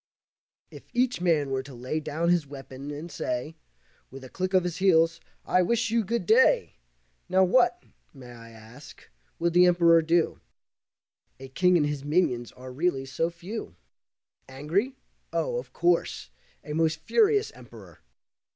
If 0.71 0.85
each 0.93 1.21
man 1.21 1.51
were 1.51 1.61
to 1.61 1.75
lay 1.75 1.99
down 1.99 2.29
his 2.29 2.47
weapon, 2.47 2.89
and 2.89 3.11
say, 3.11 3.55
With 4.09 4.23
a 4.23 4.29
click 4.29 4.55
of 4.55 4.63
his 4.63 4.77
heels, 4.77 5.19
"I 5.45 5.61
wish 5.61 5.91
you 5.91 6.03
Good 6.03 6.25
day," 6.25 6.77
Now 7.29 7.43
what, 7.43 7.83
may 8.11 8.31
I 8.31 8.49
ask, 8.49 9.11
could 9.37 9.53
the 9.53 9.67
Emperor 9.67 10.01
do? 10.01 10.39
A 11.39 11.49
king 11.49 11.77
and 11.77 11.85
his 11.85 12.03
minions 12.03 12.51
are 12.53 12.73
really 12.73 13.05
so 13.05 13.29
few. 13.29 13.75
Angry? 14.49 14.95
Oh, 15.31 15.57
of 15.57 15.71
course, 15.71 16.31
a 16.63 16.73
most 16.73 16.97
furious 17.01 17.51
Emperor! 17.51 17.99